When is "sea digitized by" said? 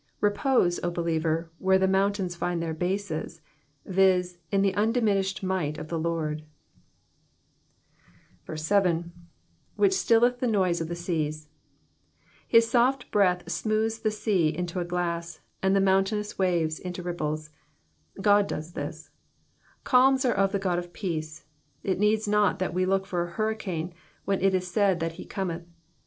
14.09-14.57